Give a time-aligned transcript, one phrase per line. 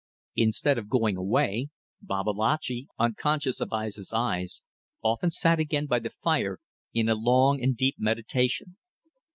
[0.35, 1.69] Instead of going away,
[2.01, 4.63] Babalatchi, unconscious of Aissa's eyes,
[5.03, 6.59] often sat again by the fire,
[6.91, 8.77] in a long and deep meditation.